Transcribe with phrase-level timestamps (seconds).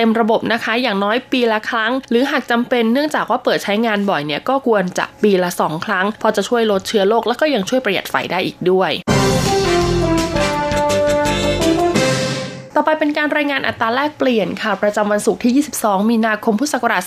[0.00, 8.90] เต็มระบบนะคะ อย่างน้อยปีละครั้ง หรือหากจำเป็นเนื่องจากว่าเปิดใช้งานบ่อยเนี่ยก็ควรจะปีละ 2 ครั้ง พอจะช่วยลดเชื้อโรคแล้วก็ยังช่วยประหยัดไฟได้อีกด้วย
[12.80, 15.52] ต่อไปเป็นการรายงานอัตราแลกเปลี่ยนค่ะ ประจำวันศุกร์ที่
[15.82, 17.02] 22 มีนาคม พุทธศักราช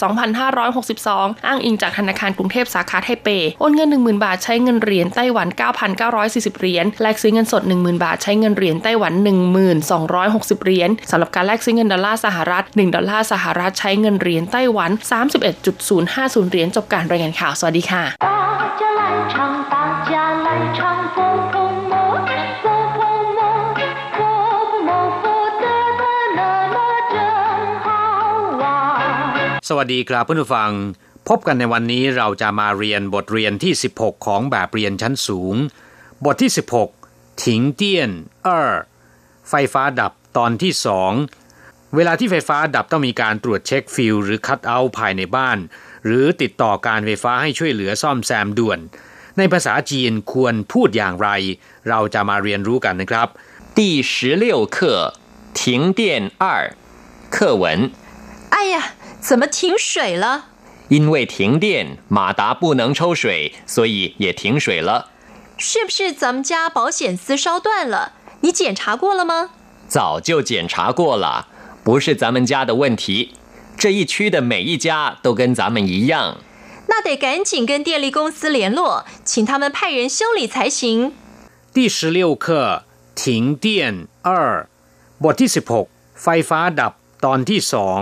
[0.71, 3.27] 2562 อ้างอิงจากธนาคารกรุงเทพสาขาไทเป
[3.59, 5.47] โอนเงิน 10,000 บาทใช้เงินเหรียญไต้หวัน
[6.03, 9.13] 9,940 เหรียญ แลกซื้อเงินสด 10,000 บาทใช้เงินเหรียญไต้หวัน
[9.89, 14.91] 1,260 เหรียญสำหรับการแลกซื้อเงินดอลลาร์สหรัฐ 1 ดอลลาร์สหรัฐใช้เงินเหรียญไต้หวัน
[15.71, 18.03] 31.050 เหรียญจบการรายงานข่าว สวัสดีค่ะ
[29.77, 30.71] วัสดีครับเพื่อนผู้ฟัง
[31.27, 35.55] พบกันในวันนี้เราจะมาเรียนบทเรียนที่ 16 ของแบบเรียนชั้นสูง
[36.25, 36.51] บทที่
[36.97, 38.11] 16 ถิงเตี้ยน
[38.45, 38.73] เออ
[39.49, 41.11] ไฟฟ้าดับตอนที่สอง
[41.95, 45.57] เวลาที่ไฟฟ้าดับต้องมีการตรวจเช็คฟิลหรือคัดเอาภายในบ้าน
[46.05, 48.79] หรือติดต่อการไฟฟ้าให้ช่วยเหลือซ่อมแซมด่วน
[49.37, 51.29] ในภาษาจีนควรพูดอย่างไร
[51.89, 53.27] เราจะมาเรียนรู้กันนะครับ
[53.77, 54.77] ที่十六课
[55.59, 55.59] 停
[55.99, 56.01] 电
[56.43, 56.45] 二
[57.35, 57.63] 课文
[58.55, 58.75] 哎呀
[59.20, 60.46] 怎么停水了？
[60.88, 65.10] 因为停电，马达不能抽水，所以也停水了。
[65.58, 68.12] 是不是咱们家保险丝烧断了？
[68.42, 69.50] 你检查过了吗？
[69.88, 71.48] 早就检查过了，
[71.82, 73.32] 不是咱们家的问题。
[73.76, 76.38] 这一区的每一家都跟咱们一样。
[76.88, 81.12] 那得赶紧跟电力公司联络，请他们派人修理才行。
[81.72, 82.84] 第十六课
[83.14, 84.68] 停电二
[85.20, 85.86] บทที่สิบหก
[86.22, 86.92] ไฟฟ้าดับ
[87.24, 88.00] ตอนที่สอง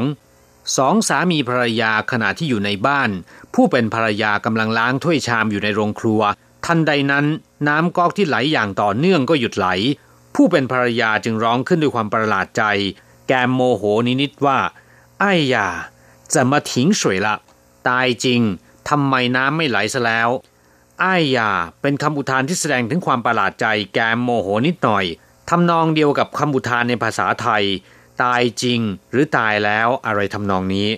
[0.78, 3.10] สองสามีภรรยาขณะที่อยู่ในบ้าน
[3.54, 6.22] ผู้เป็นภรรยากำลังล้างถ้วยชามอยู่ในโรงครัว
[6.66, 7.26] ทันใดนั้น
[7.68, 9.68] น้ำก๊อกที่ไหลอย่างต่อเนื่องก็หยุดไหล
[10.36, 12.64] ผู้เป็นภรรยาจึงร้องขึ้นด้วยความประหลาดใจ
[13.28, 13.84] แกมโมโห
[14.22, 14.60] นิดๆว่า
[15.20, 15.68] ไอ้ยา
[16.34, 17.36] จะมาทิ้งสวยละ
[17.88, 18.42] ตายจริง
[18.90, 20.30] ทำไมน้ำไม่ไหลซะแล้ว
[21.02, 21.50] ไอ้ยา
[21.82, 25.06] เป็นคำอุทานที่แสดงถึงความประหลาดใจ แกมโมโหนิดหน่อย
[25.50, 27.64] ทำนองเดียวกับคำอุทานในภาษาไทย
[28.23, 30.89] ตายจริงหรือตายแล้วอะไรทำนองนี้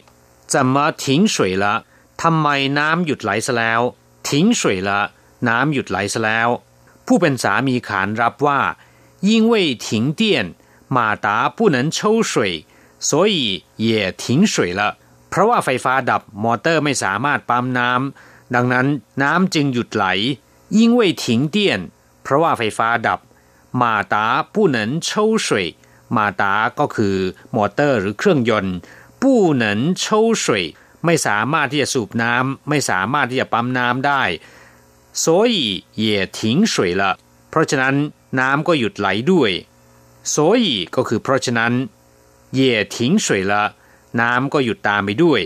[0.52, 1.74] จะมาทิ้งสวยละ
[2.22, 2.48] ทำไม
[2.78, 3.80] น้ำหยุดไหลซะแล้ว
[4.28, 5.00] ทิ้งสวยละ
[5.48, 6.48] น้ำหยุดไหลซะแล้ว
[7.06, 8.60] ผู้เป็นสามีขานรับว่า
[9.28, 9.52] 因为
[9.84, 9.86] 停
[10.20, 10.22] 电
[10.96, 11.26] 马达
[11.56, 11.98] 不能抽
[12.30, 12.32] 水
[13.08, 13.38] 所以
[13.76, 14.82] 也停水了
[15.28, 18.86] เพราะว่าไฟฟ้าดับมอเตอร์ไม่สามารถปั๊มน้ำดังนั้น
[19.22, 20.06] น้ำจึงหยุดไหล
[20.78, 21.24] 因为停
[21.54, 21.56] 电
[22.22, 23.20] เพราะว่าไฟฟ้าดับ
[23.80, 24.14] 马达
[24.54, 24.76] 不能
[25.06, 25.10] 抽
[25.46, 25.48] 水
[26.16, 27.16] มาตาก็คือ
[27.56, 28.76] มอเตอร์หรือเครื่องยนต์
[29.20, 30.06] ปู้หนินโช
[30.42, 30.64] สวย
[31.04, 34.22] ไม่สามารถที่จะสูบน้ำไม่สามารถที่จะปั๊มน้ำได้
[35.22, 35.24] 所
[35.54, 35.56] 以
[36.02, 36.04] 也
[36.36, 36.38] 停
[36.72, 37.02] 水了
[37.50, 37.94] เพราะฉะนั้น
[38.40, 39.50] น้ำก็หยุดไหลด้วย
[40.34, 40.64] 所以
[40.94, 41.72] ก็คือเพราะฉะนั้น
[42.58, 42.60] 也
[42.94, 43.52] 停水了
[44.20, 45.40] น้ำก็หยุดตามไปด้วย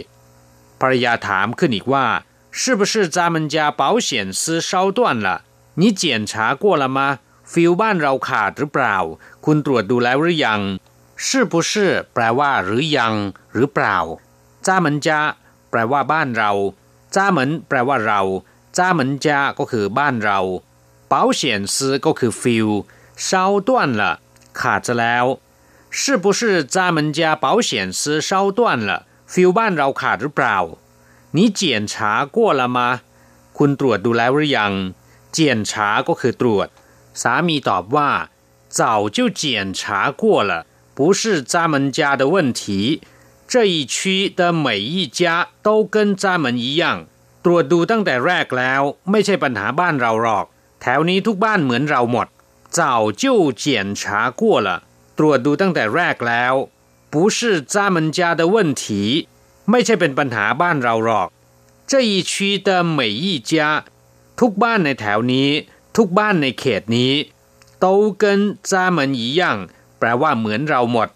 [0.81, 2.07] ภรรยาถามขึ้นอีกว่า
[2.61, 5.29] 是不是咱们家保险丝烧断了
[5.81, 6.99] 你检查过了吗
[7.53, 8.97] ฟิลบ้านเราขาดหรือเปล่า
[9.45, 10.61] คุณตรวจดูแล้วหรือยัง
[11.27, 11.73] 是不是
[12.15, 13.15] แปลว่าหรือยัง
[13.55, 13.99] หรือเปล่า
[14.67, 15.21] จ้าเหมือนจะ
[15.71, 16.53] แปลว่าบ้านเรา
[17.15, 18.21] จ้าเหมือนแปลว่าเรา
[18.79, 20.39] จ้าเหมือนจะก็คือบ้านเรา
[21.13, 21.43] 保险
[21.75, 22.69] 丝ก็คือฟิล
[23.27, 23.29] 烧
[23.69, 24.03] 断了
[24.61, 25.27] ขาดจะแล้ว
[25.99, 26.41] 是不是
[26.75, 28.91] 咱们家保险丝烧断了
[29.33, 30.59] ฟิลบ้านเราขาดหรือเปล่า
[31.37, 31.61] 你检
[31.93, 32.79] 查过了吗
[33.59, 34.73] คุณตรวจดูแล้วหรือยัง
[35.37, 35.39] 检
[35.71, 35.73] 查
[36.09, 36.69] ก็คือตรวจ
[37.21, 38.11] สามีตอบว่า
[38.79, 39.43] 早就检
[39.79, 40.53] 查过了
[40.97, 42.63] 不是咱们家的问题
[43.51, 47.07] 这一区的每一家都跟咱们一样
[47.45, 50.47] ตรวจดูตั้งแต่แรกแล้ว ไม่ใช่ปัญหาบ้านเราหรอก
[50.83, 52.27] แถวนี้ทุกบ้านเหมือนเราหมด
[52.79, 52.81] 早
[53.23, 53.25] 就
[53.63, 53.65] 检
[54.01, 54.69] 查过了
[55.19, 56.55] ตรวจดูตั้งแต่แรกแล้ว
[57.13, 57.39] 不是
[57.75, 58.85] 咱们家的问题
[59.71, 61.29] ไม่ใช่เป็นปัญหาบ้านเราหรอก
[61.91, 62.33] 这一区
[62.67, 63.53] 的每一家
[64.41, 65.49] ทุกบ้านในแถวนี้
[65.97, 67.13] ทุกบ้านในเขตนี้
[67.85, 67.87] 都
[68.23, 68.25] 跟
[68.71, 69.43] 咱们一样
[69.99, 71.09] แปลว่าเหมือนเราหมด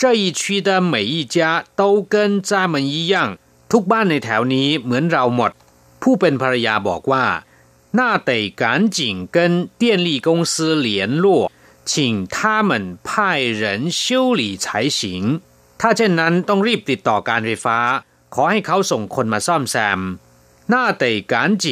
[0.00, 1.36] 这一区的每一家
[1.80, 1.82] 都
[2.12, 2.14] 跟
[2.48, 3.14] 咱们一样
[3.72, 5.52] ทุกบ้านในแถวนี้เหมือนเราหมด
[6.02, 7.26] ผู้เป็นภรรยาบอกว่า
[7.98, 8.30] 那得
[8.60, 8.62] 赶
[8.96, 8.98] 紧
[9.36, 10.54] 跟电力公司
[10.86, 10.88] 联
[11.24, 11.26] 络
[11.90, 11.92] 请
[12.36, 12.70] 他们
[13.06, 14.66] 派人修理才
[14.98, 15.00] 行
[15.80, 17.78] ถ้าเช่นนั้นต้องรีบติดต่อการไฟฟ้า
[18.34, 20.00] ขอให้เขาส่งคนมาซ่อมแซม
[20.72, 21.64] 那得赶紧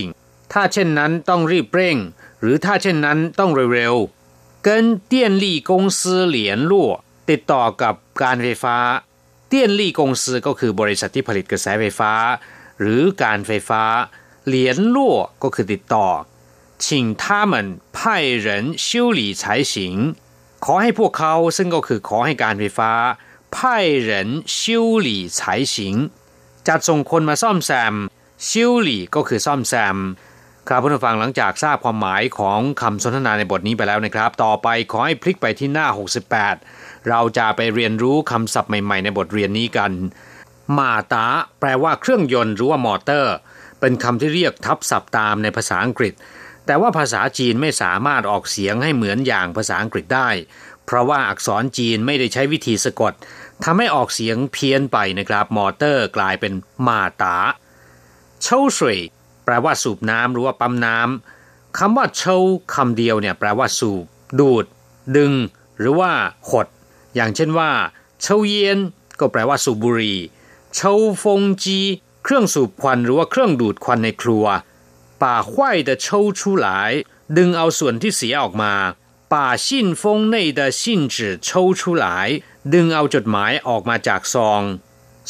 [0.52, 1.96] ถ้าเช่นนั้นต้องรีบเร่ง
[2.42, 4.68] หรือถ้าเช่นนั้นต้องเร็วๆ跟
[5.12, 6.00] 电力公司
[6.36, 6.36] 联
[6.70, 6.72] 络
[7.30, 8.76] ติดต่อกับการไฟฟ้า
[9.48, 12.12] เตี้ยนลี่กงซือก็คือบริษัทที่ผลิตกระแสไฟฟ้า
[12.80, 13.82] หรือการไฟฟ้า
[14.46, 16.08] เหรียญล่วก็คือติดต่อ
[16.84, 16.86] 请
[17.22, 17.54] 他们
[17.96, 17.98] 派
[18.46, 18.46] 人
[18.86, 18.88] 修
[19.18, 19.74] 理才行
[20.64, 22.92] ขอให้พวกเขาซึ่งก็คือขอให้การไฟฟ้า
[23.54, 23.58] พ 派
[24.08, 24.10] 人
[24.58, 24.60] 修
[25.06, 25.08] 理
[25.38, 25.38] 才
[25.74, 25.74] 行
[26.68, 27.94] จัดส่งคนมาซ่อมแซม
[28.48, 28.50] 修
[28.86, 29.96] 理ก็คือซ่อมแซม
[30.69, 35.87] ครับผู้ฟังหลังจากทราบความหมายของคำสนทนาในบทนี้ไปแล้วนะครับ ต่อไปขอให้พลิกไปที่หน้า
[36.47, 39.91] 68 เราจะไปเรียนรู้คำศัพท์ใหม่ ๆ ในบทเรียนนี้กัน
[40.77, 41.27] มาตา
[41.59, 43.35] แปลว่าเครื่องยนต์หรือว่ามอเตอร์
[43.79, 46.13] เป็นคำที่เรียกทับศัพท์ตามในภาษาอังกฤษ
[46.65, 50.29] แต่ว่าภาษาจีนไม่สามารถออกเสียงให้เหมือนอย่างภาษาอังกฤษได้
[50.85, 53.13] เพราะว่าอักษรจีนไม่ได้ใช้วิธีสะกด
[53.63, 56.53] ทำให้ออกเสียงเพี้ยนไปนะครับ มอเตอร์กลายเป็น
[56.87, 57.37] มาตา
[58.43, 58.99] เช่าสวย
[59.45, 62.37] แปลว่าสูบน้ำหรือว่าปั๊มน้ำ คำว่าเชา
[62.73, 64.03] คำเดียวเนี่ยแปลว่าสูบ
[64.39, 64.65] ดูด
[65.15, 65.33] ดึง
[65.77, 66.11] หรือว่า
[66.49, 66.67] ขด
[67.15, 67.71] อย่างเช่นว่า
[68.21, 68.79] เชาเย็น
[69.19, 70.19] ก็แปลว่าสูบบุหรี่
[70.75, 71.79] เชาฟงจี
[72.23, 74.45] เครื่องสูบควันหรือว่าเครื่องดูดควันในครัว
[75.21, 76.91] ป่าควายแต่เชาชูหลาย
[77.37, 78.73] ดึงเอาส่วนที่เสียออกมา
[79.33, 82.29] ป่าชินฟงในเดชินจือเชาชูหลาย
[82.73, 84.61] ดึงเอาจดหมายออกมาจากซอง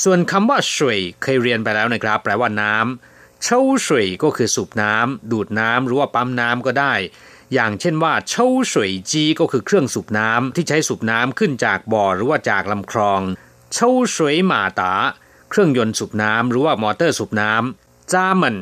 [0.03, 3.12] ส่วนคำว่าสวยเคยเรียนไปแล้วนะครับ แปลว่าน้ำ
[3.43, 6.93] เช่าสวยก็คือสูบน้ำดูดน้ำหรือว่าปั๊มน้ำก็ได้
[7.53, 13.21] อย่างเช่นว่าเช่าสวยจีก็คือเครื่องสูบน้ำที่ใช้สูบน้ำขึ้นจากบ่อหรือว่าจากลำคลอง
[13.73, 14.93] เช่าสวยหมาตา
[15.49, 18.55] เครื่องยนต์สูบน้ำหรือว่ามอเตอร์สูบน้ำจ้ามัน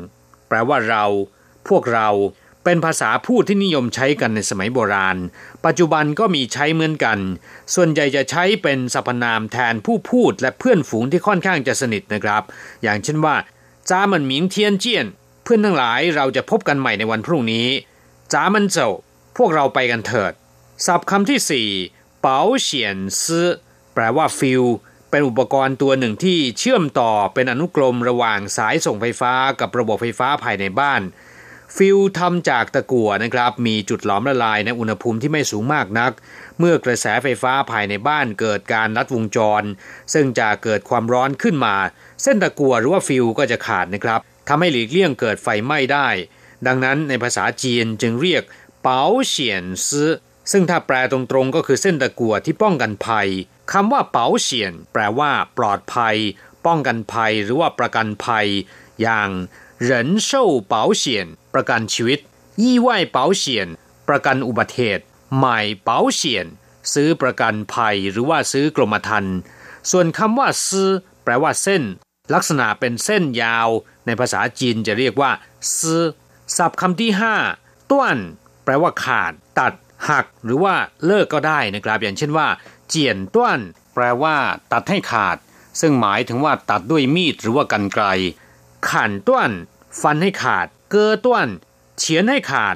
[0.48, 1.06] แปลว่าเรา
[1.68, 2.10] พวกเรา
[2.64, 5.18] เป็นภาษาพูดที่นิยมใช้กันในสมัยโบราณ
[5.66, 7.20] ปัจจุบันก็มีใช้เหมือนกัน
[7.74, 12.44] ส่วนใหญ่จะใช้เป็นสรรพนามแทนผู้พูดและเพื่อนฝูงที่ค่อนข้างจะสนิทนะครับ
[12.84, 13.36] อย่างเช่นว่า
[13.90, 15.06] จ้ามันหมิงเทียนเจียน
[15.44, 17.68] เพื่อนทั้งหลายเราจะพบกันใหม่ในวันพรุ่งนี้
[18.34, 18.90] 咱们走
[19.38, 20.34] พวกเราไปกันเถิด
[20.86, 21.70] ศัพท์คำที่สี่
[22.22, 23.48] เป๋าเฉียนซื้อ
[23.94, 24.64] แปลว่าฟิล
[25.10, 31.02] เป็นอุปกรณ์ตัวหนึ่งที่เชื่อมต่อเป็นอนุกรมระหว่างสายส่งไฟฟ้ากับระบบไฟฟ้าภายในบ้าน
[31.76, 36.12] ฟิวส์ทำจากตะกั่วนะครับ มีจุดหลอมละลายในอุณหภูมิที่ไม่สูงมากนัก
[36.60, 39.64] เมื่อกระแสไฟฟ้าภายในบ้านเกิดการลัดวงจร
[40.14, 41.76] ซึ่งจะเกิดความร้อนขึ้นมา
[42.24, 46.08] เส้นตะกั่วหรือว่าฟิลก็จะขาดนะครับทำให้หลีกเลี่ยงเกิดไฟไหม้ได้
[46.68, 48.44] ดังนั้นในภาษาจีนจึงเรียก
[48.82, 50.10] เปาเฉียนซื้อ
[50.52, 53.28] ซึ่งถ้าแปลตรงๆก็คือเส้นตะกั่วที่ป้องกันภัย
[53.72, 56.16] คำว่าเปาเฉียนแปลว่า ปลอดภัย
[56.66, 58.48] ป้องกันภัยหรือว่าประกันภัย
[59.02, 59.30] อย่าง
[59.89, 59.91] 人
[60.29, 60.31] 寿
[60.73, 61.05] 保险
[61.55, 62.19] ประกันชีวิต
[62.63, 63.45] 意外保险
[64.09, 65.05] ประกันอุบัติเหตุ
[65.41, 65.59] หม่
[65.89, 65.91] 保
[66.21, 66.23] 险
[66.93, 69.37] ซื้อประกันภัยหรือว่าซื้อกรมธรรม์
[69.91, 70.89] ส่วนคำว่าซื้อ
[71.25, 71.83] แปลว่าเส้น
[72.35, 73.69] ลักษณะเป็นเส้นยาว
[74.07, 75.31] ในภาษาจีนจะเรียกว่า
[75.79, 76.03] ซื้อ
[76.57, 77.35] ศัพท์คำที่ห้า
[77.91, 78.19] ต้วน
[78.65, 79.73] แปลว่าขาด ตัด
[80.09, 80.75] หัก หรือว่า
[81.07, 82.49] เลิกก็ได้นะครับ อย่างเช่นว่า
[82.89, 83.61] เจียนต้วน
[83.95, 84.37] แปลว่า
[84.73, 85.37] ตัดให้ขาด
[85.81, 88.07] ซึ่งหมายถึงว่าตัดด้วยมีดหรือว่ากันไกล
[88.90, 89.52] ขันต้วน
[90.02, 91.48] ฟันให้ขาด เกอต้วน
[91.98, 92.76] เฉียนให้ขาด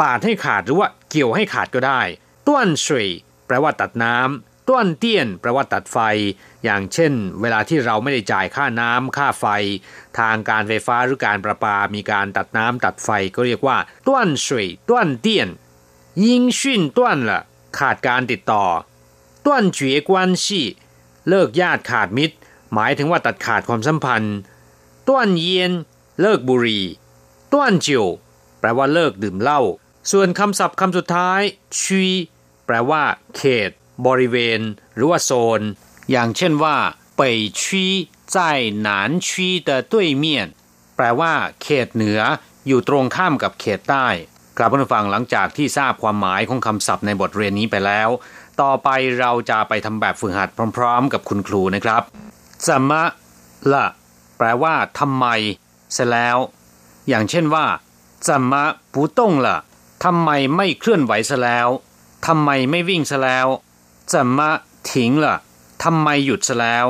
[0.00, 2.00] ปาดให้ขาดหรือว่าเกี่ยวให้ขาดก็ได้
[2.46, 3.08] ต้วนสวย
[3.46, 5.98] แปลว่าตัดน้ำต้วนเตี้ยนแปลว่าตัดไฟ
[6.64, 9.46] อย่างเช่น เวลาที่เราไม่ได้จ่ายค่าน้ำค่าไฟ
[10.18, 13.76] ทางการไฟฟ้าหรือการประปา มีการตัดน้ำตัดไฟก็เรียกว่า
[14.06, 15.48] ต้วนสวยต้วนเตี้ยน
[16.24, 17.42] ยิงชุ่นต้วนละ
[17.78, 18.64] ขาดการติดต่อ
[19.44, 20.66] ต้วนเจียกวนชี่
[21.28, 22.36] เลิกญาติขาดมิตร
[22.74, 24.36] หมายถึงว่าตัดขาดความสัมพันธ์
[25.07, 25.71] ต้วนเย็น
[26.21, 26.85] เลิกบุหรี่
[27.51, 28.05] ต้วนจิว
[28.59, 29.61] แปลว่าเลิกดื่มเหล้า
[30.11, 31.41] ส่วนคำศัพท์คำสุดท้าย
[31.79, 32.03] ชี
[32.65, 33.03] แปลว่า
[33.35, 33.69] เขต
[34.07, 34.59] บริเวณ
[34.95, 35.61] หรือว่าโซน
[36.11, 36.77] อย่างเช่นว่า
[37.19, 37.21] 北
[37.59, 37.63] 区
[38.35, 38.35] 在
[38.87, 38.89] 南
[39.27, 39.29] 区
[39.67, 39.93] 的对
[40.23, 40.25] 面
[40.95, 42.19] แปลว่า เขตเหนือ
[42.67, 44.07] อยู่ตรงข้ามกับเขตใต้
[44.57, 48.09] กลับมาฟังหลังจากที่ทราบความหมายของคำศัพท์ในบทเรียนนี้ไปแล้ว
[48.61, 52.01] ต่อไปเราจะไปทำแบบฝึกหัดพร้อมๆ กับคุณครูนะครับ
[52.65, 52.91] 怎么
[53.71, 53.85] ละ
[54.36, 55.26] แปลว่าทำไม
[55.92, 56.38] เสร็จแล้ว
[57.08, 57.66] อย่างเช่นว่า
[58.28, 59.58] จำมาปูต้งละ่ะ
[60.04, 61.68] ทำไมไม่เคลื่อนไหวซะแล้ว
[62.26, 63.46] ทำไมไม่วิ่งซะแล้ว
[64.12, 64.50] จำมา
[64.90, 65.36] ถิงละ่ะ
[65.84, 66.86] ทำไมหยุดซะแล้ว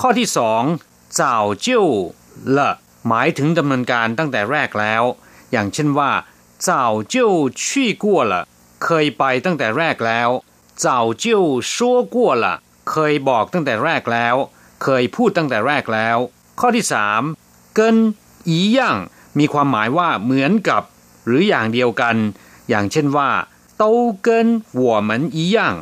[0.00, 0.62] ข้อที่สอง
[1.20, 1.86] จ่าจิ้ว
[2.56, 2.70] ละ
[3.08, 5.02] หมายถึงดำเนินการตั้งแต่แรกแล้ว
[5.50, 6.10] อย่างเช่นว่า
[6.68, 7.32] จ่าวเจิ้ว
[7.64, 8.42] ชี่กัวละ
[8.84, 10.28] เคยไปตั้งแต่แรกแล้ว
[10.84, 12.56] จ่าวเจิ้วชั่วกัวละ
[12.90, 14.36] เคยบอกตั้งแต่แรกแล้ว
[14.82, 16.18] เคยพูดตั้งแต่แรกแล้ว
[16.60, 16.86] ข้อที่
[17.30, 17.96] 3เกิน
[18.48, 18.96] อีย่าง
[19.38, 20.82] มีความหมายว่าเหมือนกับ
[21.24, 22.16] หรืออย่างเดียวกัน
[22.68, 23.30] อย่างเช่นว่า
[23.78, 25.74] เต้าเกินหัวเหมือนอีย่าง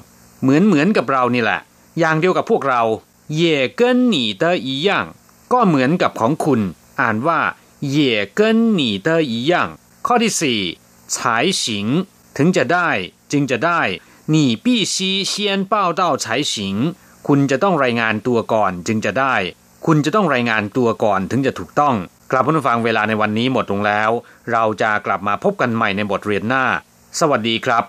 [0.43, 1.61] เหมือนเหมือนกับเรานี่แหละ
[1.99, 2.83] อย่างเดียวกับพวกเรา
[3.35, 5.07] เย่เกินหนีเตออีย่าง
[5.53, 6.61] ก็เหมือนกับของคุณ
[7.01, 7.41] อ่านว่า
[7.91, 9.69] เย่เกินหนีเตออีย่าง
[10.07, 10.61] ข้อที่สี่
[11.17, 11.87] ฉายสิง
[12.37, 12.89] ถึงจะได้
[13.33, 13.81] จึงจะได้
[14.31, 16.77] หนีปี้ซีเซียนเป้าเต้าฉายสิง
[17.27, 19.35] คุณจะต้องรายงานตัวก่อนจึงจะได้
[19.87, 21.95] คุณจะต้องรายงานตัวก่อนถึงจะถูกต้อง
[22.31, 24.11] กลับผู้ฟังเวลาในวันนี้หมดลงแล้ว
[24.53, 26.65] เราจะกลับมาพบกันใหม่ในบทเรียนหน้า
[27.21, 27.85] สวัสดีครับ